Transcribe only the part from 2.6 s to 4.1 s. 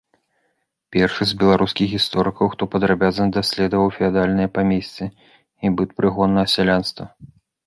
падрабязна даследаваў